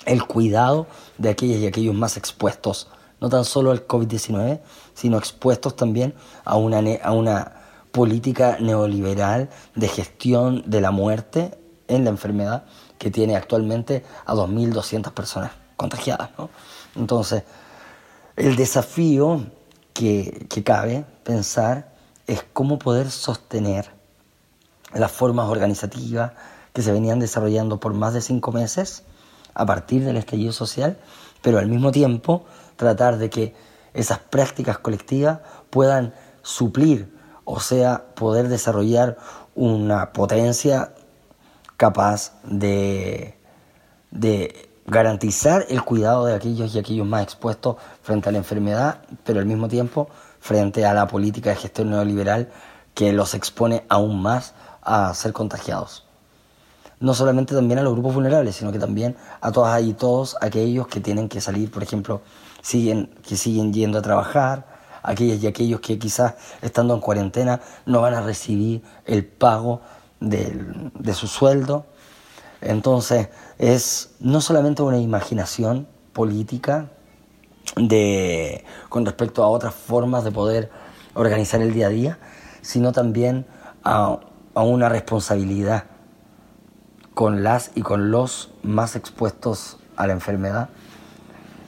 [0.07, 0.87] el cuidado
[1.19, 2.89] de aquellos y aquellos más expuestos,
[3.21, 4.61] no tan solo al COVID-19,
[4.93, 7.53] sino expuestos también a una, a una
[7.93, 11.57] política neoliberal de gestión de la muerte
[11.89, 12.65] en la enfermedad
[12.99, 16.31] que tiene actualmente a 2.200 personas contagiadas.
[16.97, 17.45] Entonces,
[18.37, 19.47] el desafío
[19.93, 21.95] que, que cabe pensar
[22.27, 23.94] es cómo poder sostener
[24.95, 26.33] las formas organizativas
[26.73, 29.05] que se venían desarrollando por más de cinco meses
[29.55, 30.99] a partir del estallido social,
[31.43, 32.45] pero al mismo tiempo
[32.77, 33.55] tratar de que
[33.93, 35.39] esas prácticas colectivas
[35.71, 39.17] puedan suplir, o sea, poder desarrollar
[39.55, 40.95] una potencia
[41.77, 43.39] capaz de,
[44.11, 49.41] de garantizar el cuidado de aquellos y aquellos más expuestos frente a la enfermedad, pero
[49.41, 50.09] al mismo tiempo
[50.41, 52.51] frente a la política de gestión neoliberal
[52.95, 54.55] que los expone aún más
[54.85, 56.05] a ser contagiados
[57.01, 60.87] no solamente también a los grupos vulnerables, sino que también a todas y todos aquellos
[60.87, 62.23] que tienen que salir, por ejemplo,
[62.63, 64.67] siguen, que siguen yendo a trabajar,
[65.03, 69.83] aquellas y aquellos que quizás estando en cuarentena no van a recibir el pago
[70.21, 71.85] de, de su sueldo.
[72.63, 76.89] Entonces es no solamente una imaginación política
[77.77, 80.71] de, con respecto a otras formas de poder
[81.13, 82.19] organizar el día a día,
[82.63, 83.47] sino también
[83.85, 84.21] a,
[84.55, 85.85] a una responsabilidad
[87.15, 90.69] con las y con los más expuestos a la enfermedad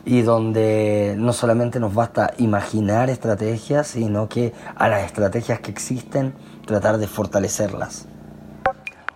[0.05, 6.33] y donde no solamente nos basta imaginar estrategias, sino que a las estrategias que existen
[6.65, 8.07] tratar de fortalecerlas.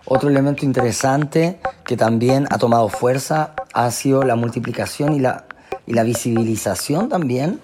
[0.05, 5.45] Otro elemento interesante que también ha tomado fuerza ha sido la multiplicación y la,
[5.87, 7.61] y la visibilización también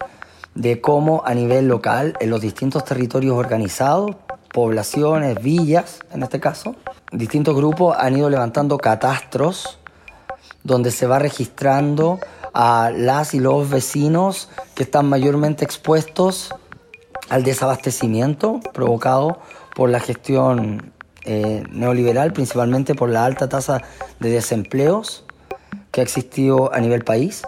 [0.55, 4.15] de cómo a nivel local, en los distintos territorios organizados,
[4.57, 6.75] poblaciones, villas en este caso,
[7.11, 9.77] distintos grupos han ido levantando catastros
[10.63, 12.19] donde se va registrando
[12.55, 16.55] a las y los vecinos que están mayormente expuestos
[17.29, 19.41] al desabastecimiento provocado
[19.75, 20.91] por la gestión
[21.25, 23.83] eh, neoliberal, principalmente por la alta tasa
[24.19, 25.23] de desempleos
[25.91, 27.43] que ha existido a nivel país.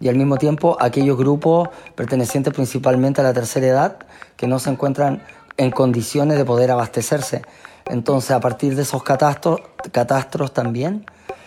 [0.00, 3.98] Y al mismo tiempo aquellos grupos pertenecientes principalmente a la tercera edad
[4.38, 5.22] que no se encuentran
[5.56, 7.42] en condiciones de poder abastecerse.
[7.86, 9.60] Entonces, a partir de esos catastros,
[9.92, 11.04] catastros también,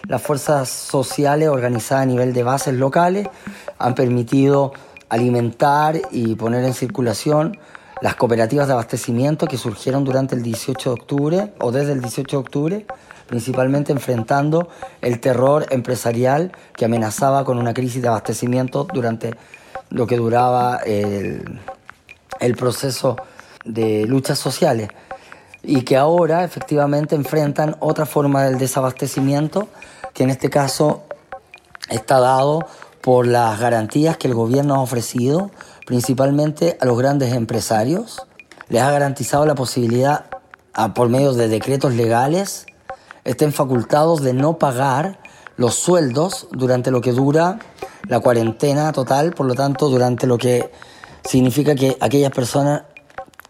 [0.07, 3.27] las fuerzas sociales organizadas a nivel de bases locales
[3.77, 4.73] han permitido
[5.09, 7.57] alimentar y poner en circulación
[8.01, 12.37] las cooperativas de abastecimiento que surgieron durante el 18 de octubre o desde el 18
[12.37, 12.85] de octubre,
[13.27, 14.69] principalmente enfrentando
[15.01, 19.33] el terror empresarial que amenazaba con una crisis de abastecimiento durante
[19.89, 21.59] lo que duraba el,
[22.39, 23.17] el proceso
[23.67, 24.89] de luchas sociales
[25.63, 29.67] y que ahora efectivamente enfrentan otra forma del desabastecimiento
[30.13, 31.03] que en este caso
[31.89, 32.65] está dado
[33.01, 35.51] por las garantías que el gobierno ha ofrecido
[35.85, 38.25] principalmente a los grandes empresarios.
[38.67, 40.25] Les ha garantizado la posibilidad,
[40.93, 42.65] por medio de decretos legales,
[43.23, 45.19] estén facultados de no pagar
[45.55, 47.59] los sueldos durante lo que dura
[48.07, 50.71] la cuarentena total, por lo tanto, durante lo que
[51.23, 52.83] significa que aquellas personas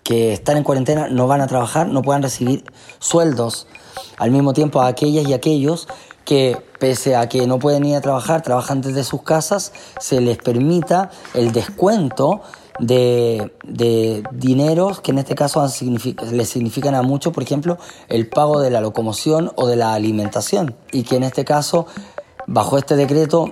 [0.08, 2.64] que están en cuarentena no van a trabajar, no puedan recibir
[2.98, 3.68] sueldos.
[4.16, 5.90] Al mismo tiempo a aquellas y aquellos
[6.24, 10.38] que pese a que no pueden ir a trabajar, trabajan desde sus casas, se les
[10.38, 12.40] permita el descuento
[12.80, 15.62] de, de dineros que en este caso
[16.32, 17.78] les significan a muchos, por ejemplo,
[18.08, 20.74] el pago de la locomoción o de la alimentación.
[20.94, 21.86] Y que en este caso,
[22.46, 23.52] bajo este decreto,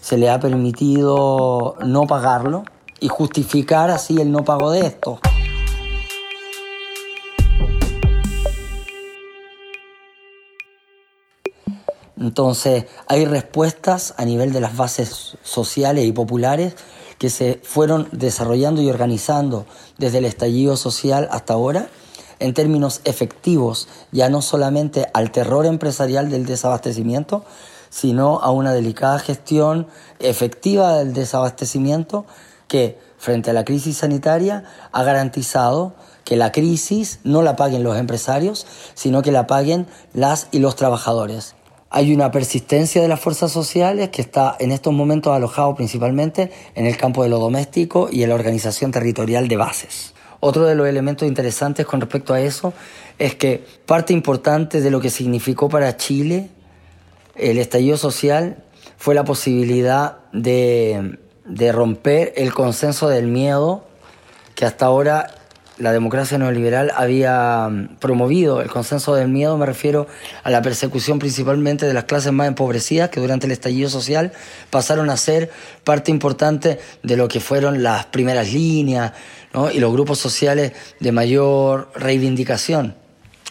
[0.00, 2.62] se le ha permitido no pagarlo
[3.00, 5.18] y justificar así el no pago de esto.
[12.18, 16.74] Entonces, hay respuestas a nivel de las bases sociales y populares
[17.18, 19.66] que se fueron desarrollando y organizando
[19.98, 21.88] desde el estallido social hasta ahora,
[22.38, 27.44] en términos efectivos, ya no solamente al terror empresarial del desabastecimiento,
[27.88, 29.86] sino a una delicada gestión
[30.18, 32.26] efectiva del desabastecimiento
[32.68, 35.94] que, frente a la crisis sanitaria, ha garantizado
[36.24, 40.76] que la crisis no la paguen los empresarios, sino que la paguen las y los
[40.76, 41.55] trabajadores.
[41.88, 46.86] Hay una persistencia de las fuerzas sociales que está en estos momentos alojado principalmente en
[46.86, 50.14] el campo de lo doméstico y en la organización territorial de bases.
[50.40, 52.72] Otro de los elementos interesantes con respecto a eso
[53.18, 56.50] es que parte importante de lo que significó para Chile
[57.36, 58.64] el estallido social
[58.96, 63.86] fue la posibilidad de, de romper el consenso del miedo
[64.54, 65.34] que hasta ahora
[65.78, 70.06] la democracia neoliberal había mm, promovido el consenso del miedo, me refiero
[70.42, 74.32] a la persecución principalmente de las clases más empobrecidas que durante el estallido social
[74.70, 75.50] pasaron a ser
[75.84, 79.12] parte importante de lo que fueron las primeras líneas
[79.72, 82.94] y los grupos sociales de mayor reivindicación.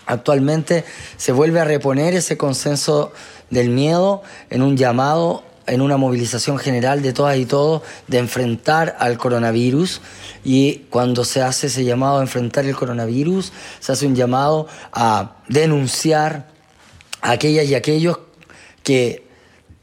[0.06, 0.84] Actualmente
[1.18, 3.12] se vuelve a reponer ese consenso
[3.50, 8.96] del miedo en un llamado, en una movilización general de todas y todos de enfrentar
[9.00, 10.02] al coronavirus
[10.44, 15.38] y cuando se hace ese llamado a enfrentar el coronavirus, se hace un llamado a
[15.48, 16.48] denunciar
[17.22, 18.20] a aquellas y aquellos
[18.84, 19.26] que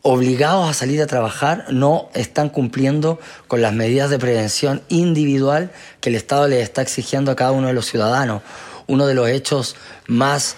[0.03, 5.71] obligados a salir a trabajar no están cumpliendo con las medidas de prevención individual
[6.01, 8.43] que el Estado les está exigiendo a cada uno de los ciudadanos.
[8.89, 9.77] Uno de los hechos
[10.09, 10.57] más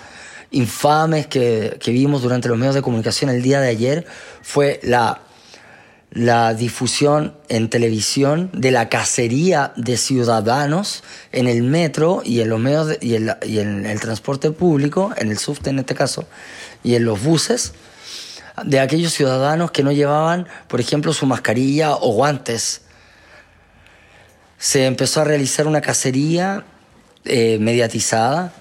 [0.55, 4.07] infames que, que vimos durante los medios de comunicación el día de ayer
[4.42, 5.20] fue la
[6.14, 11.02] la difusión en televisión de la cacería de ciudadanos
[11.32, 15.70] en el metro y en los medios y, en, el transporte público, en el subte
[15.70, 16.26] en este caso,
[16.84, 17.72] y en los buses,
[18.64, 22.82] de aquellos ciudadanos que no llevaban, por ejemplo, su mascarilla o guantes.
[24.57, 26.64] Se empezó a realizar una cacería
[27.24, 28.52] eh, mediatizada,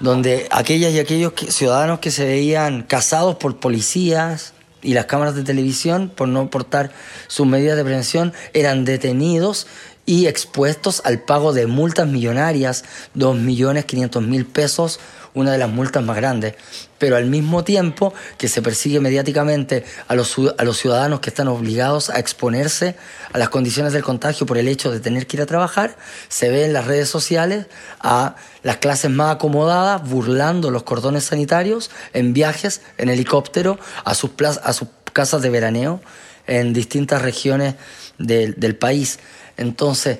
[0.00, 5.42] donde aquellas y aquellos ciudadanos que se veían cazados por policías, y las cámaras de
[5.42, 6.90] televisión, por no portar
[7.28, 9.66] sus medidas de prevención, eran detenidos
[10.06, 12.84] y expuestos al pago de multas millonarias,
[13.14, 14.98] 2.500.000 pesos,
[15.34, 16.54] una de las multas más grandes.
[16.98, 21.48] Pero al mismo tiempo que se persigue mediáticamente a los, a los ciudadanos que están
[21.48, 22.96] obligados a exponerse
[23.32, 25.96] a las condiciones del contagio por el hecho de tener que ir a trabajar,
[26.28, 27.66] se ve en las redes sociales
[28.00, 34.30] a las clases más acomodadas burlando los cordones sanitarios en viajes en helicóptero a sus,
[34.62, 36.00] a sus casas de veraneo
[36.46, 37.76] en distintas regiones
[38.18, 39.18] del, del país.
[39.56, 40.18] Entonces,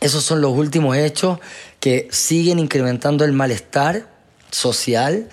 [0.00, 1.38] esos son los últimos hechos
[1.84, 4.06] que siguen incrementando el malestar
[4.50, 5.28] social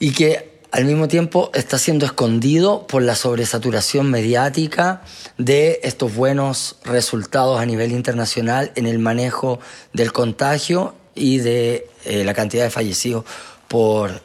[0.00, 5.02] y que al mismo tiempo está siendo escondido por la sobresaturación mediática
[5.38, 9.60] de estos buenos resultados a nivel internacional en el manejo
[9.92, 13.24] del contagio y de eh, la cantidad de fallecidos
[13.68, 14.22] por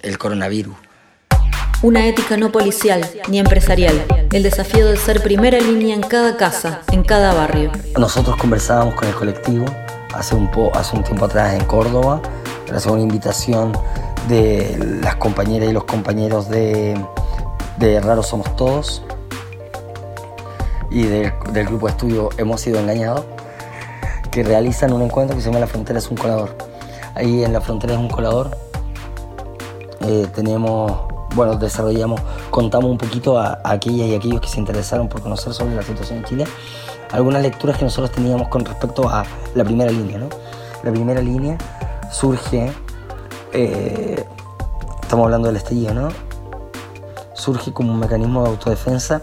[0.00, 0.76] el coronavirus.
[1.82, 4.02] Una ética no policial ni empresarial.
[4.32, 7.70] El desafío de ser primera línea en cada casa, en cada barrio.
[7.98, 9.66] Nosotros conversábamos con el colectivo
[10.14, 12.20] hace un, hace un tiempo atrás en Córdoba,
[12.66, 13.72] gracias a una invitación
[14.28, 16.98] de las compañeras y los compañeros de,
[17.78, 19.02] de Raros Somos Todos
[20.90, 21.32] y del
[21.66, 23.24] grupo de estudio Hemos sido engañados,
[24.30, 26.56] que realizan un encuentro que se llama La Frontera es un colador.
[27.14, 28.68] Ahí en La Frontera es un colador
[30.08, 30.92] eh, tenemos
[31.34, 35.74] bueno, desarrollamos, contamos un poquito a, aquellas y aquellos que se interesaron por conocer sobre
[35.74, 36.44] la situación en Chile,
[37.12, 40.18] algunas lecturas que nosotros teníamos con respecto a la primera línea.
[40.18, 40.28] ¿no?
[40.82, 41.56] La primera línea
[42.10, 42.72] surge,
[43.52, 44.24] eh,
[45.02, 46.08] estamos hablando del estallido, ¿no?
[47.34, 49.22] surge como un mecanismo de autodefensa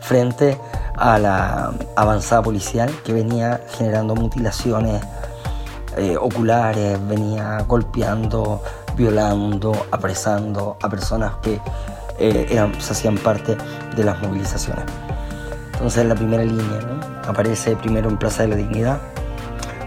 [0.00, 0.58] frente
[0.96, 5.02] a la avanzada policial que venía generando mutilaciones
[5.96, 8.62] eh, oculares, venía golpeando
[8.96, 11.60] violando, apresando a personas que
[12.18, 13.56] eh, eran, se hacían parte
[13.94, 14.84] de las movilizaciones.
[15.76, 16.80] Entonces la primera línea
[17.28, 18.98] aparece primero en Plaza de la Dignidad,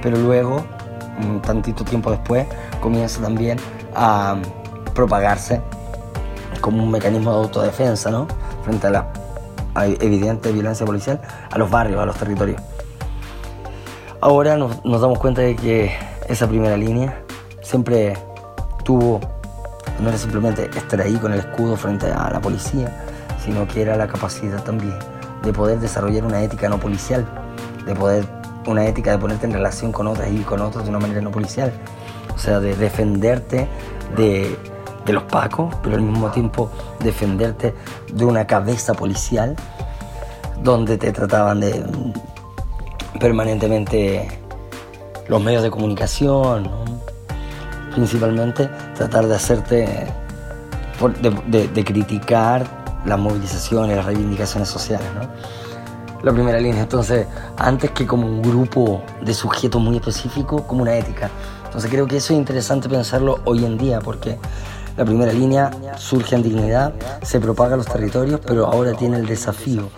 [0.03, 0.63] pero luego,
[1.19, 2.45] un tantito tiempo después,
[2.79, 3.57] comienza también
[3.95, 4.37] a
[4.93, 5.61] propagarse
[6.61, 8.27] como un mecanismo de autodefensa ¿no?
[8.63, 9.07] frente a la
[9.99, 11.21] evidente violencia policial
[11.51, 12.61] a los barrios, a los territorios.
[14.21, 15.91] Ahora nos, nos damos cuenta de que
[16.27, 17.23] esa primera línea
[17.63, 18.15] siempre
[18.83, 19.19] tuvo,
[19.99, 23.05] no era simplemente estar ahí con el escudo frente a la policía,
[23.43, 24.95] sino que era la capacidad también
[25.43, 27.25] de poder desarrollar una ética no policial,
[27.85, 28.25] de poder,
[28.67, 31.31] una ética de ponerte en relación con otras y con otros de una manera no
[31.31, 31.71] policial.
[32.33, 33.67] O sea, de defenderte
[34.15, 34.57] de,
[35.05, 37.73] de los pacos, pero al mismo tiempo defenderte
[38.13, 39.55] de una cabeza policial
[40.63, 41.83] donde te trataban de
[43.19, 44.27] permanentemente
[45.27, 46.69] los medios de comunicación,
[47.93, 50.07] principalmente tratar de hacerte,
[51.21, 55.07] de, criticar las movilizaciones, las reivindicaciones sociales.
[56.21, 57.27] La primera línea, entonces,
[57.57, 61.29] antes que como un grupo de sujetos muy específicos, como una ética.
[61.65, 64.37] Entonces creo que eso es interesante pensarlo hoy en día, porque
[64.97, 69.25] la primera línea surge en dignidad, se propaga a los territorios, pero ahora tiene el
[69.25, 69.89] desafío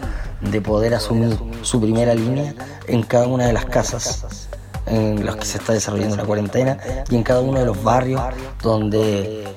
[0.42, 2.54] de poder asumir su primera línea
[2.88, 4.48] en cada una de las casas
[4.86, 6.78] en las que se está desarrollando la cuarentena
[7.10, 8.22] y en cada uno de los barrios
[8.62, 9.48] donde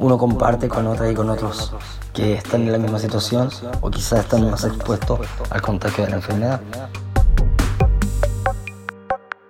[0.00, 1.74] uno comparte con otras y con otros
[2.14, 3.50] que están en la misma situación
[3.82, 5.20] o quizás están más expuestos
[5.50, 6.60] al contagio de la enfermedad.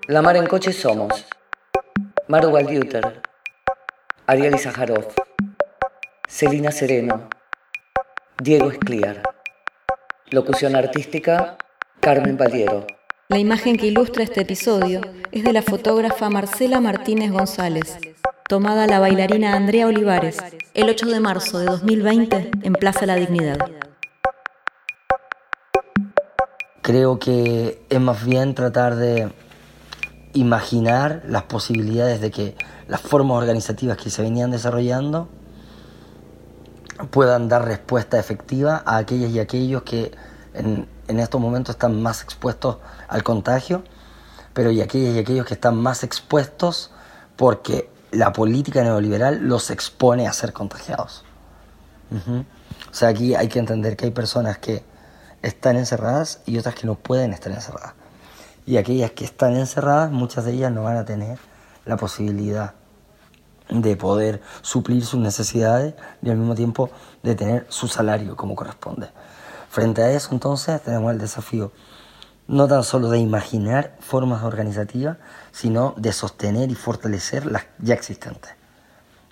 [0.09, 1.25] La Mar en Coche somos
[2.27, 3.23] Maru Waldiuter,
[4.27, 5.07] Ariel Izajarov,
[6.29, 7.29] Celina Sereno,
[8.43, 9.23] Diego Escliar.
[10.31, 11.59] Locución artística,
[12.01, 12.87] Carmen Valiero.
[13.29, 17.99] La imagen que ilustra este episodio es de la fotógrafa Marcela Martínez González,
[18.51, 20.39] tomada la bailarina Andrea Olivares
[20.75, 23.59] el 8 de marzo de 2020 en Plaza La Dignidad.
[26.83, 29.31] Creo que es más bien tratar de
[30.33, 32.57] imaginar las posibilidades de que
[32.89, 35.29] las formas organizativas que se venían desarrollando
[37.13, 40.11] puedan dar respuesta efectiva a aquellas y aquellos que
[40.55, 43.85] en, estos momentos están más expuestos al contagio,
[44.53, 46.91] pero y aquellas y aquellos que están más expuestos
[47.37, 51.25] porque la política neoliberal los expone a ser contagiados.
[52.91, 54.83] O sea, aquí hay que entender que hay personas que
[55.43, 57.95] están encerradas y otras que no pueden estar encerradas.
[58.67, 61.39] Y aquellas que están encerradas, muchas de ellas no van a tener
[61.87, 62.75] la posibilidad
[63.69, 66.91] de poder suplir sus necesidades y al mismo tiempo
[67.23, 69.09] de tener su salario como corresponde.
[69.69, 71.71] Frente a eso entonces tenemos el desafío
[72.51, 75.19] no tan solo de imaginar formas organizativas,
[75.53, 78.51] sino de sostener y fortalecer las ya existentes.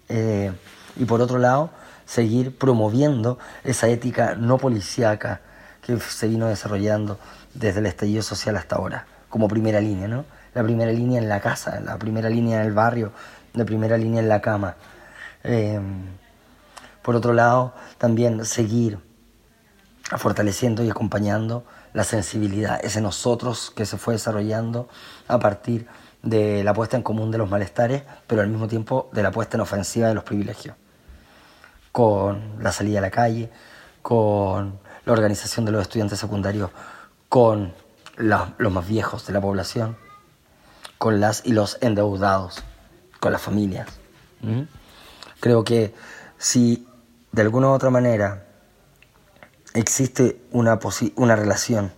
[0.08, 0.52] Eh,
[0.96, 1.70] y por otro lado,
[2.06, 5.40] seguir promoviendo esa ética no policíaca
[5.82, 7.18] que se vino desarrollando
[7.54, 10.24] desde el estallido social hasta ahora, como primera línea, ¿no?
[10.54, 13.10] La primera línea en la casa, la primera línea en el barrio,
[13.52, 14.76] de primera línea en la cama.
[15.42, 15.80] Eh,
[17.02, 19.00] por otro lado, también seguir
[20.16, 24.88] fortaleciendo y acompañando la sensibilidad, ese nosotros que se fue desarrollando
[25.26, 25.86] a partir
[26.22, 29.56] de la puesta en común de los malestares, pero al mismo tiempo de la puesta
[29.56, 30.76] en ofensiva de los privilegios,
[31.92, 33.50] con la salida a la calle,
[34.02, 36.70] con la organización de los estudiantes secundarios,
[37.28, 37.72] con
[38.16, 39.96] los más viejos de la población,
[40.98, 42.62] con las y los endeudados,
[43.20, 43.88] con las familias.
[45.40, 45.94] Creo que
[46.36, 46.86] si
[47.32, 48.47] de alguna u otra manera
[49.74, 50.78] existe una,
[51.16, 51.92] una relación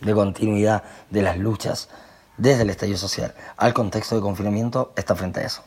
[0.00, 1.88] de continuidad de las luchas
[2.36, 5.62] desde el estallido social al contexto de confinamiento, está frente a eso.